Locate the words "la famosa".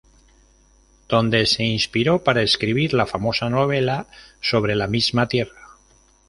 2.95-3.51